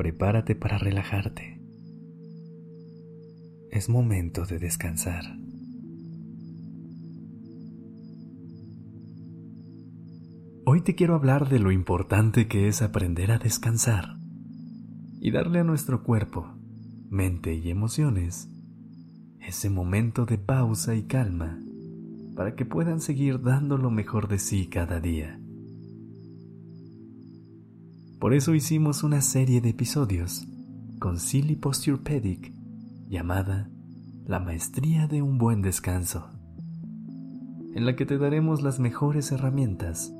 Prepárate 0.00 0.54
para 0.54 0.78
relajarte. 0.78 1.60
Es 3.70 3.90
momento 3.90 4.46
de 4.46 4.58
descansar. 4.58 5.24
Hoy 10.64 10.80
te 10.80 10.94
quiero 10.94 11.14
hablar 11.14 11.50
de 11.50 11.58
lo 11.58 11.70
importante 11.70 12.48
que 12.48 12.66
es 12.66 12.80
aprender 12.80 13.30
a 13.30 13.36
descansar 13.36 14.16
y 15.20 15.32
darle 15.32 15.58
a 15.58 15.64
nuestro 15.64 16.02
cuerpo, 16.02 16.50
mente 17.10 17.52
y 17.52 17.68
emociones 17.68 18.48
ese 19.46 19.68
momento 19.68 20.24
de 20.24 20.38
pausa 20.38 20.94
y 20.94 21.02
calma 21.02 21.60
para 22.36 22.54
que 22.54 22.64
puedan 22.64 23.02
seguir 23.02 23.42
dando 23.42 23.76
lo 23.76 23.90
mejor 23.90 24.28
de 24.28 24.38
sí 24.38 24.66
cada 24.66 24.98
día. 24.98 25.39
Por 28.20 28.34
eso 28.34 28.54
hicimos 28.54 29.02
una 29.02 29.22
serie 29.22 29.62
de 29.62 29.70
episodios 29.70 30.46
con 30.98 31.18
Silly 31.18 31.56
Posturepedic 31.56 32.52
llamada 33.08 33.70
La 34.26 34.38
Maestría 34.38 35.06
de 35.06 35.22
un 35.22 35.38
Buen 35.38 35.62
Descanso, 35.62 36.28
en 37.74 37.86
la 37.86 37.96
que 37.96 38.04
te 38.04 38.18
daremos 38.18 38.60
las 38.60 38.78
mejores 38.78 39.32
herramientas 39.32 40.12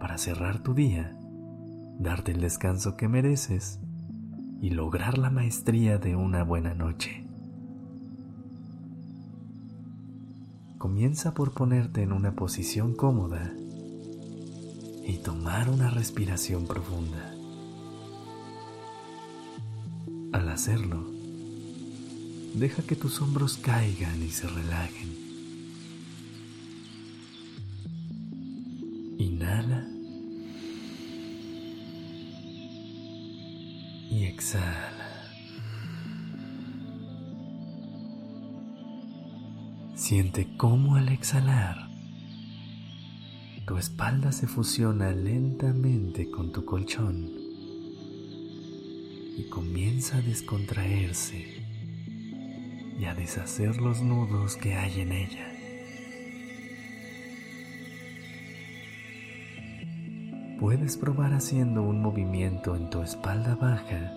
para 0.00 0.16
cerrar 0.16 0.62
tu 0.62 0.72
día, 0.72 1.18
darte 1.98 2.32
el 2.32 2.40
descanso 2.40 2.96
que 2.96 3.08
mereces 3.08 3.78
y 4.62 4.70
lograr 4.70 5.18
la 5.18 5.28
maestría 5.28 5.98
de 5.98 6.16
una 6.16 6.44
buena 6.44 6.72
noche. 6.72 7.26
Comienza 10.78 11.34
por 11.34 11.52
ponerte 11.52 12.00
en 12.02 12.12
una 12.12 12.34
posición 12.34 12.94
cómoda 12.94 13.52
y 15.06 15.18
tomar 15.18 15.68
una 15.68 15.90
respiración 15.90 16.66
profunda. 16.66 17.33
Al 20.34 20.48
hacerlo, 20.48 21.06
deja 22.54 22.82
que 22.82 22.96
tus 22.96 23.22
hombros 23.22 23.56
caigan 23.56 24.20
y 24.20 24.30
se 24.30 24.48
relajen. 24.48 25.14
Inhala 29.16 29.86
y 34.10 34.24
exhala. 34.24 35.30
Siente 39.94 40.56
cómo 40.56 40.96
al 40.96 41.10
exhalar 41.10 41.76
tu 43.68 43.76
espalda 43.76 44.32
se 44.32 44.48
fusiona 44.48 45.12
lentamente 45.12 46.28
con 46.28 46.50
tu 46.50 46.64
colchón 46.64 47.43
y 49.36 49.48
comienza 49.48 50.18
a 50.18 50.22
descontraerse 50.22 51.62
y 52.98 53.04
a 53.04 53.14
deshacer 53.14 53.76
los 53.78 54.02
nudos 54.02 54.56
que 54.56 54.74
hay 54.74 55.00
en 55.00 55.12
ella. 55.12 55.50
Puedes 60.60 60.96
probar 60.96 61.34
haciendo 61.34 61.82
un 61.82 62.00
movimiento 62.00 62.76
en 62.76 62.88
tu 62.88 63.02
espalda 63.02 63.56
baja 63.56 64.12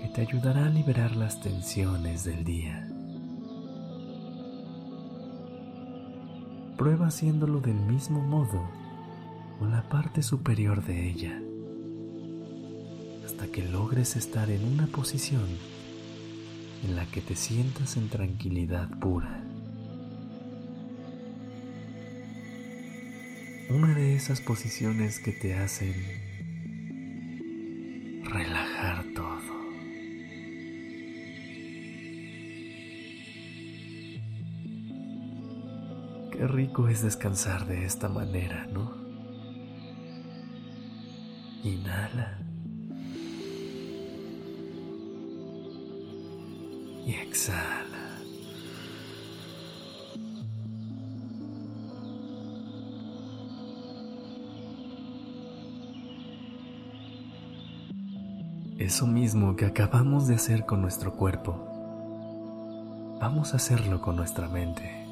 que 0.00 0.08
te 0.08 0.22
ayudará 0.22 0.66
a 0.66 0.70
liberar 0.70 1.14
las 1.14 1.40
tensiones 1.40 2.24
del 2.24 2.44
día. 2.44 2.88
Prueba 6.76 7.08
haciéndolo 7.08 7.60
del 7.60 7.78
mismo 7.78 8.20
modo 8.22 8.68
con 9.58 9.70
la 9.70 9.88
parte 9.88 10.22
superior 10.22 10.82
de 10.84 11.08
ella 11.10 11.40
hasta 13.32 13.46
que 13.46 13.62
logres 13.62 14.16
estar 14.16 14.50
en 14.50 14.62
una 14.62 14.86
posición 14.88 15.46
en 16.84 16.96
la 16.96 17.06
que 17.06 17.22
te 17.22 17.34
sientas 17.34 17.96
en 17.96 18.10
tranquilidad 18.10 18.90
pura. 18.98 19.42
Una 23.70 23.94
de 23.94 24.14
esas 24.14 24.42
posiciones 24.42 25.18
que 25.18 25.32
te 25.32 25.54
hacen 25.54 25.94
relajar 28.22 29.06
todo. 29.14 29.40
Qué 36.32 36.46
rico 36.48 36.88
es 36.88 37.02
descansar 37.02 37.66
de 37.66 37.86
esta 37.86 38.10
manera, 38.10 38.66
¿no? 38.66 38.94
Inhala. 41.64 42.51
Y 47.06 47.14
exhala. 47.14 47.92
Eso 58.78 59.06
mismo 59.06 59.54
que 59.54 59.64
acabamos 59.64 60.26
de 60.26 60.34
hacer 60.34 60.66
con 60.66 60.82
nuestro 60.82 61.14
cuerpo, 61.14 61.56
vamos 63.20 63.52
a 63.54 63.56
hacerlo 63.56 64.00
con 64.00 64.16
nuestra 64.16 64.48
mente. 64.48 65.06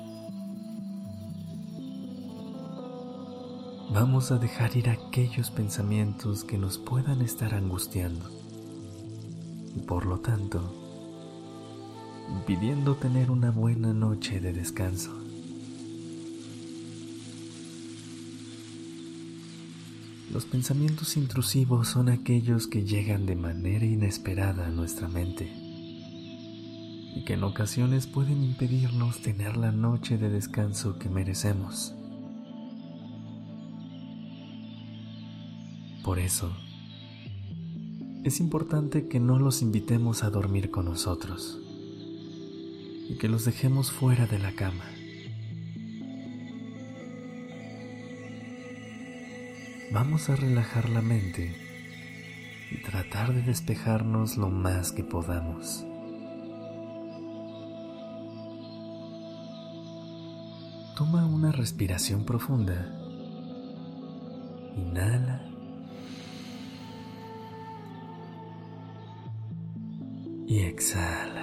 Vamos 3.93 4.31
a 4.31 4.39
dejar 4.39 4.77
ir 4.77 4.89
aquellos 4.89 5.51
pensamientos 5.51 6.45
que 6.45 6.59
nos 6.59 6.79
puedan 6.79 7.23
estar 7.23 7.55
angustiando. 7.55 8.29
Y 9.77 9.81
por 9.81 10.07
lo 10.07 10.19
tanto, 10.19 10.80
pidiendo 12.51 12.97
tener 12.97 13.31
una 13.31 13.53
buena 13.53 13.93
noche 13.93 14.41
de 14.41 14.53
descanso. 14.53 15.17
Los 20.33 20.47
pensamientos 20.47 21.17
intrusivos 21.17 21.87
son 21.87 22.09
aquellos 22.09 22.67
que 22.67 22.85
llegan 22.85 23.25
de 23.25 23.37
manera 23.37 23.85
inesperada 23.85 24.67
a 24.67 24.71
nuestra 24.71 25.07
mente 25.09 25.49
y 27.15 27.25
que 27.25 27.35
en 27.35 27.45
ocasiones 27.45 28.09
pueden 28.09 28.43
impedirnos 28.43 29.23
tener 29.23 29.57
la 29.57 29.71
noche 29.71 30.19
de 30.19 30.29
descanso 30.29 30.99
que 30.99 31.09
merecemos. 31.09 31.95
Por 36.03 36.19
eso, 36.19 36.51
es 38.25 38.41
importante 38.41 39.07
que 39.07 39.21
no 39.21 39.39
los 39.39 39.63
invitemos 39.63 40.25
a 40.25 40.31
dormir 40.31 40.73
con 40.73 40.87
nosotros 40.87 41.61
y 43.11 43.19
que 43.19 43.29
los 43.29 43.45
dejemos 43.45 43.91
fuera 43.91 44.27
de 44.27 44.39
la 44.39 44.53
cama. 44.53 44.85
Vamos 49.93 50.31
a 50.31 50.37
relajar 50.37 50.89
la 50.89 51.03
mente 51.03 51.53
y 52.71 52.81
tratar 52.83 53.35
de 53.35 53.43
despejarnos 53.43 54.37
lo 54.37 54.49
más 54.49 54.93
que 54.93 55.03
podamos. 55.03 55.85
Toma 60.97 61.27
una 61.27 61.51
respiración 61.51 62.25
profunda. 62.25 62.95
Inhala. 64.77 65.43
Y 70.47 70.61
exhala. 70.61 71.40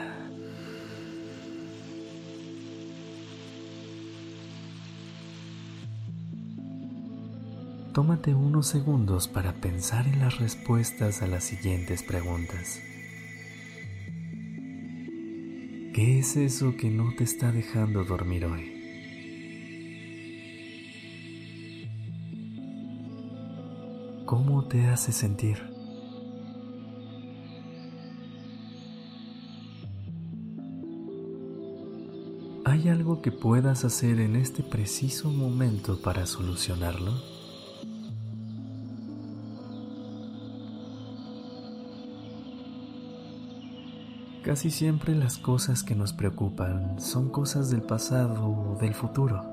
tómate 7.98 8.36
unos 8.36 8.68
segundos 8.68 9.28
para 9.28 9.54
pensar 9.54 10.06
en 10.06 10.20
las 10.20 10.38
respuestas 10.38 11.24
a 11.24 11.28
las 11.28 11.44
siguientes 11.44 12.04
preguntas. 12.04 12.80
¿Qué 15.96 16.20
es 16.20 16.38
eso 16.38 16.78
que 16.78 16.92
no 16.92 17.16
te 17.16 17.24
está 17.24 17.52
dejando 17.52 18.04
dormir 18.04 18.46
hoy? 18.46 18.72
¿Cómo 24.28 24.68
te 24.68 24.86
hace 24.86 25.12
sentir? 25.12 25.58
¿Hay 32.64 32.90
algo 32.90 33.24
que 33.24 33.32
puedas 33.32 33.86
hacer 33.86 34.20
en 34.20 34.36
este 34.36 34.62
preciso 34.62 35.32
momento 35.32 36.00
para 36.00 36.28
solucionarlo? 36.28 37.37
Casi 44.48 44.72
siempre 44.72 45.14
las 45.14 45.38
cosas 45.38 45.84
que 45.84 45.94
nos 45.94 46.14
preocupan 46.14 47.02
son 47.02 47.28
cosas 47.28 47.70
del 47.70 47.82
pasado 47.82 48.48
o 48.48 48.78
del 48.80 48.94
futuro. 48.94 49.44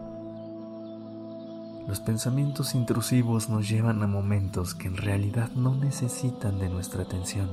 Los 1.89 1.99
pensamientos 1.99 2.77
intrusivos 2.77 3.49
nos 3.49 3.69
llevan 3.69 4.05
a 4.05 4.07
momentos 4.07 4.73
que 4.73 4.87
en 4.87 4.97
realidad 4.97 5.51
no 5.57 5.75
necesitan 5.75 6.61
de 6.61 6.69
nuestra 6.69 7.03
atención. 7.03 7.51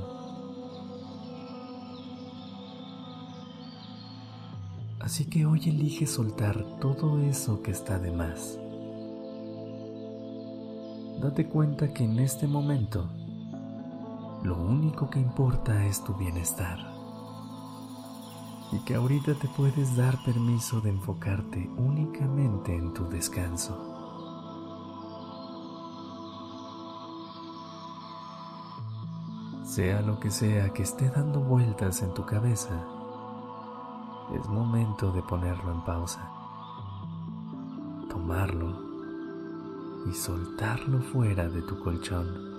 Así 5.00 5.24
que 5.24 5.44
hoy 5.44 5.68
elige 5.68 6.06
soltar 6.06 6.64
todo 6.78 7.20
eso 7.22 7.60
que 7.60 7.72
está 7.72 7.98
de 7.98 8.12
más. 8.12 8.56
Date 11.20 11.48
cuenta 11.48 11.92
que 11.92 12.04
en 12.04 12.20
este 12.20 12.46
momento 12.46 13.10
lo 14.44 14.62
único 14.62 15.10
que 15.10 15.18
importa 15.18 15.84
es 15.86 16.04
tu 16.04 16.14
bienestar 16.14 16.91
y 18.72 18.78
que 18.80 18.94
ahorita 18.94 19.34
te 19.34 19.48
puedes 19.48 19.96
dar 19.96 20.22
permiso 20.24 20.80
de 20.80 20.90
enfocarte 20.90 21.70
únicamente 21.76 22.74
en 22.74 22.94
tu 22.94 23.06
descanso. 23.08 23.76
Sea 29.64 30.00
lo 30.02 30.18
que 30.18 30.30
sea 30.30 30.70
que 30.72 30.82
esté 30.82 31.10
dando 31.10 31.40
vueltas 31.40 32.02
en 32.02 32.12
tu 32.14 32.24
cabeza, 32.24 32.84
es 34.34 34.48
momento 34.48 35.12
de 35.12 35.22
ponerlo 35.22 35.72
en 35.72 35.84
pausa, 35.84 36.30
tomarlo 38.08 38.92
y 40.06 40.14
soltarlo 40.14 41.00
fuera 41.00 41.48
de 41.48 41.62
tu 41.62 41.78
colchón. 41.78 42.51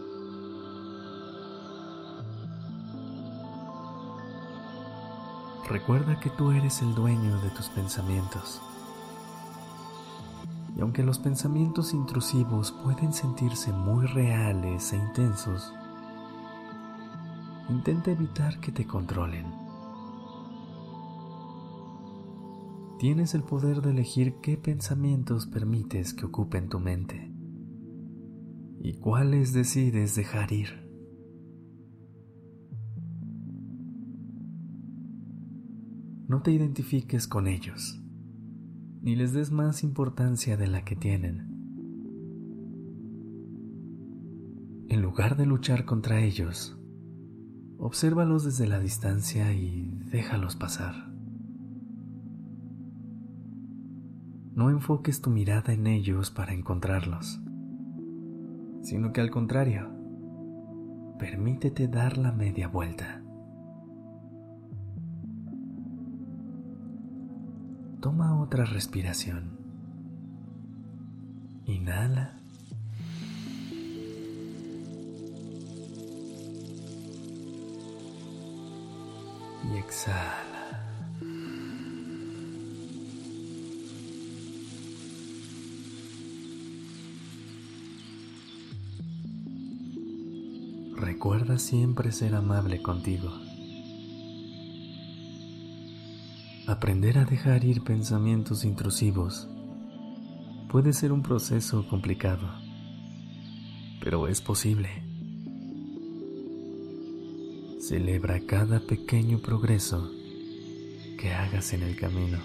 Recuerda 5.69 6.19
que 6.19 6.29
tú 6.29 6.51
eres 6.51 6.81
el 6.81 6.93
dueño 6.93 7.39
de 7.39 7.49
tus 7.51 7.69
pensamientos. 7.69 8.61
Y 10.75 10.81
aunque 10.81 11.03
los 11.03 11.19
pensamientos 11.19 11.93
intrusivos 11.93 12.71
pueden 12.71 13.13
sentirse 13.13 13.71
muy 13.71 14.05
reales 14.07 14.91
e 14.91 14.97
intensos, 14.97 15.73
intenta 17.69 18.11
evitar 18.11 18.59
que 18.59 18.71
te 18.71 18.85
controlen. 18.85 19.45
Tienes 22.99 23.33
el 23.33 23.43
poder 23.43 23.81
de 23.81 23.91
elegir 23.91 24.35
qué 24.41 24.57
pensamientos 24.57 25.45
permites 25.45 26.13
que 26.13 26.25
ocupen 26.25 26.69
tu 26.69 26.79
mente 26.79 27.31
y 28.79 28.93
cuáles 28.95 29.53
decides 29.53 30.15
dejar 30.15 30.51
ir. 30.51 30.82
No 36.33 36.41
te 36.41 36.49
identifiques 36.49 37.27
con 37.27 37.47
ellos, 37.47 38.01
ni 39.03 39.15
les 39.15 39.33
des 39.33 39.51
más 39.51 39.83
importancia 39.83 40.57
de 40.57 40.65
la 40.65 40.83
que 40.83 40.95
tienen. 40.95 41.47
En 44.89 45.03
lugar 45.03 45.37
de 45.37 45.45
luchar 45.45 45.85
contra 45.85 46.21
ellos, 46.21 46.75
obsérvalos 47.77 48.45
desde 48.45 48.65
la 48.65 48.79
distancia 48.79 49.53
y 49.53 49.91
déjalos 50.11 50.55
pasar. 50.55 51.13
No 54.55 54.71
enfoques 54.71 55.21
tu 55.21 55.29
mirada 55.29 55.71
en 55.71 55.85
ellos 55.85 56.31
para 56.31 56.55
encontrarlos, 56.55 57.43
sino 58.81 59.13
que 59.13 59.21
al 59.21 59.29
contrario, 59.29 59.87
permítete 61.19 61.87
dar 61.87 62.17
la 62.17 62.31
media 62.31 62.69
vuelta. 62.69 63.22
Toma 68.03 68.37
otra 68.41 68.65
respiración. 68.65 69.57
Inhala. 71.65 72.37
Y 79.63 79.77
exhala. 79.77 80.83
Recuerda 90.97 91.57
siempre 91.57 92.11
ser 92.11 92.35
amable 92.35 92.81
contigo. 92.81 93.42
Aprender 96.65 97.17
a 97.17 97.25
dejar 97.25 97.65
ir 97.65 97.83
pensamientos 97.83 98.63
intrusivos 98.63 99.49
puede 100.69 100.93
ser 100.93 101.11
un 101.11 101.21
proceso 101.21 101.85
complicado, 101.89 102.49
pero 103.99 104.29
es 104.29 104.39
posible. 104.39 104.89
Celebra 107.81 108.39
cada 108.47 108.79
pequeño 108.79 109.39
progreso 109.39 110.09
que 111.19 111.33
hagas 111.33 111.73
en 111.73 111.83
el 111.83 111.97
camino. 111.97 112.39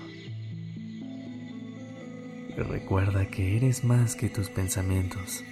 Recuerda 2.56 3.28
que 3.28 3.56
eres 3.56 3.84
más 3.84 4.16
que 4.16 4.28
tus 4.28 4.50
pensamientos. 4.50 5.44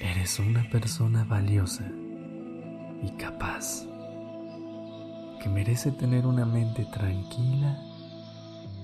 Eres 0.00 0.38
una 0.38 0.70
persona 0.70 1.24
valiosa 1.24 1.86
y 3.02 3.10
capaz 3.18 3.86
merece 5.48 5.92
tener 5.92 6.26
una 6.26 6.44
mente 6.44 6.84
tranquila 6.84 7.78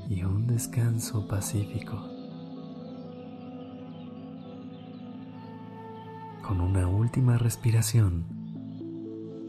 y 0.09 0.23
un 0.25 0.47
descanso 0.47 1.27
pacífico. 1.27 1.97
Con 6.43 6.61
una 6.61 6.87
última 6.89 7.39
respiración, 7.39 8.25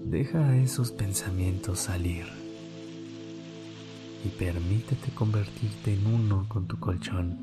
deja 0.06 0.48
a 0.48 0.58
esos 0.58 0.92
pensamientos 0.92 1.80
salir 1.80 2.26
y 4.26 4.30
permítete 4.30 5.12
convertirte 5.14 5.94
en 5.94 6.08
uno 6.08 6.46
con 6.48 6.68
tu 6.68 6.80
colchón. 6.80 7.38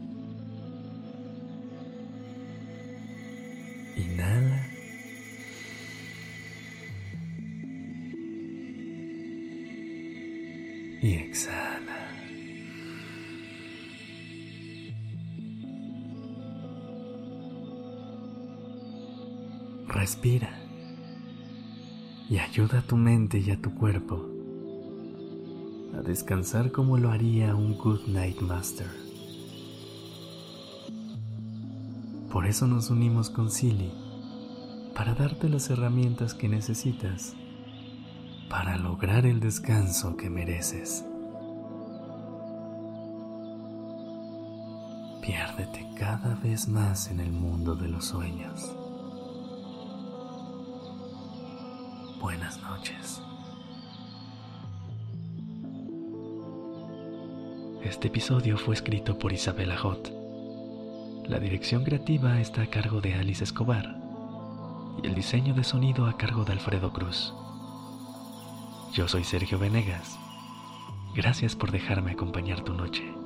Inhala 3.97 4.50
y 11.01 11.15
exhala. 11.15 11.97
Respira 19.89 20.59
y 22.29 22.39
ayuda 22.39 22.79
a 22.79 22.83
tu 22.83 22.97
mente 22.97 23.39
y 23.39 23.51
a 23.51 23.61
tu 23.61 23.75
cuerpo 23.75 24.27
a 25.97 26.03
descansar 26.03 26.71
como 26.71 26.97
lo 26.97 27.11
haría 27.11 27.55
un 27.55 27.77
Good 27.77 28.07
Night 28.07 28.41
Master. 28.41 28.87
Por 32.31 32.47
eso 32.47 32.67
nos 32.69 32.91
unimos 32.91 33.31
con 33.31 33.51
Silly 33.51 33.91
para 34.95 35.15
darte 35.15 35.49
las 35.49 35.69
herramientas 35.71 36.35
que 36.35 36.49
necesitas 36.49 37.35
para 38.51 38.77
lograr 38.77 39.27
el 39.27 39.39
descanso 39.39 40.17
que 40.17 40.29
mereces. 40.29 41.05
Piérdete 45.23 45.87
cada 45.97 46.35
vez 46.35 46.67
más 46.67 47.13
en 47.13 47.21
el 47.21 47.31
mundo 47.31 47.77
de 47.77 47.89
los 47.89 48.07
sueños. 48.07 48.77
Buenas 52.21 52.61
noches. 52.61 53.23
Este 57.85 58.09
episodio 58.09 58.59
fue 58.59 58.75
escrito 58.75 59.17
por 59.17 59.33
Isabela 59.33 59.79
Hot. 59.79 60.13
La 61.29 61.39
dirección 61.39 61.85
creativa 61.85 62.41
está 62.41 62.63
a 62.63 62.67
cargo 62.67 63.01
de 63.01 63.15
Alice 63.15 63.45
Escobar 63.45 63.97
y 65.01 65.07
el 65.07 65.15
diseño 65.15 65.55
de 65.55 65.63
sonido 65.63 66.07
a 66.07 66.17
cargo 66.17 66.45
de 66.45 66.53
Alfredo 66.53 66.93
Cruz. 66.93 67.33
Yo 68.93 69.07
soy 69.07 69.23
Sergio 69.23 69.57
Venegas. 69.57 70.19
Gracias 71.15 71.55
por 71.55 71.71
dejarme 71.71 72.11
acompañar 72.11 72.63
tu 72.63 72.75
noche. 72.75 73.20